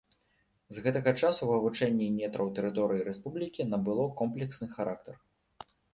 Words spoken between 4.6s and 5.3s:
характар.